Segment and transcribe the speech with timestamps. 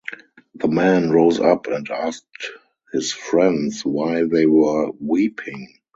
[0.55, 2.49] The man rose up and asked
[2.91, 5.67] his friends why they were weeping.